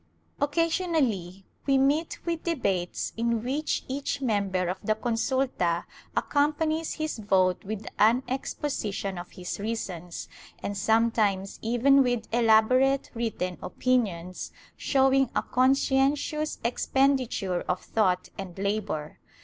[0.41, 5.83] Occasionally we meet with debates in which each member of the consulta
[6.17, 10.27] accompanies his vote with an exposition of his reasons,
[10.63, 18.57] and sometimes even with elaborate written opin ions, showing a conscientious expenditure of thought and
[18.57, 19.19] labor.